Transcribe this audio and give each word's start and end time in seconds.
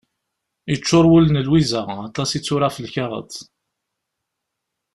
Yeččur 0.71 1.05
wul 1.09 1.25
n 1.29 1.43
Lwiza, 1.47 1.81
aṭas 2.07 2.29
i 2.31 2.39
d-tura 2.39 2.67
ɣef 2.67 2.77
lkaɣeḍ. 2.85 3.31